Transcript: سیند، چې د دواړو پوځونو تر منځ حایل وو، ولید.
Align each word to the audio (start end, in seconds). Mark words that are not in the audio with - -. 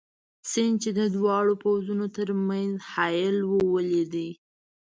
سیند، 0.49 0.77
چې 0.83 0.89
د 0.99 1.01
دواړو 1.15 1.53
پوځونو 1.63 2.05
تر 2.17 2.27
منځ 2.49 2.73
حایل 2.91 3.37
وو، 3.45 3.61
ولید. 3.75 4.13